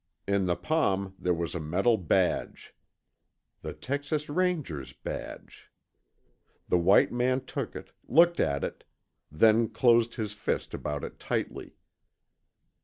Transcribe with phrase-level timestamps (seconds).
[0.25, 2.73] In the palm there was a metal badge.
[3.61, 5.69] The Texas Ranger's badge.
[6.67, 8.83] The white man took it, looked at it,
[9.31, 11.75] then closed his fist about it tightly.